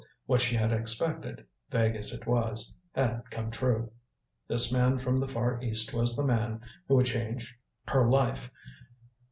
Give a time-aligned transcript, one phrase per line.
[0.25, 3.91] What she had expected vague as it was had come true.
[4.47, 7.55] This man from the Far East was the man who would change
[7.87, 8.49] her life.